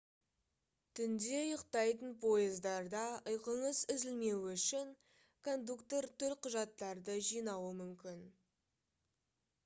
түнде 0.99 1.39
ұйықтайтын 1.39 2.13
пойыздарда 2.21 3.01
ұйқыңыз 3.33 3.81
үзілмеуі 3.95 4.49
үшін 4.53 4.93
кондуктор 5.49 6.07
төлқұжаттарды 6.23 7.19
жинауы 7.27 7.69
мүмкін 7.83 8.25